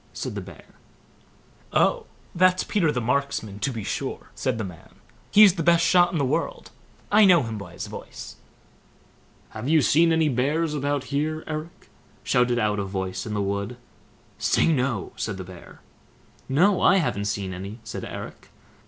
said 0.13 0.33
the 0.33 0.41
Bear. 0.41 0.65
"Oh! 1.71 2.07
that's 2.33 2.63
Peter 2.63 2.91
the 2.91 2.99
Marksman, 2.99 3.59
to 3.59 3.71
be 3.71 3.83
sure", 3.83 4.31
said 4.33 4.57
the 4.57 4.63
than; 4.63 4.95
"he's 5.29 5.53
the 5.53 5.61
best 5.61 5.85
shot 5.85 6.11
in 6.11 6.17
the 6.17 6.25
world. 6.25 6.71
I 7.11 7.23
know 7.23 7.43
him 7.43 7.59
by 7.59 7.73
his 7.73 7.85
voice." 7.85 8.37
"Have 9.49 9.69
you 9.69 9.83
seen 9.83 10.11
any 10.11 10.27
bears 10.27 10.73
about 10.73 11.03
here, 11.13 11.43
Eric?" 11.45 11.89
shouted 12.23 12.57
out 12.57 12.79
a 12.79 12.83
voice 12.83 13.27
in 13.27 13.35
the 13.35 13.43
wood. 13.43 13.77
"Say, 14.39 14.73
no!" 14.73 15.11
said 15.17 15.37
the 15.37 15.43
Bear. 15.43 15.81
"No, 16.49 16.81
I 16.81 16.97
haven't 16.97 17.25
seen 17.25 17.53
any", 17.53 17.77
said 17.83 18.03
Eric. 18.03 18.49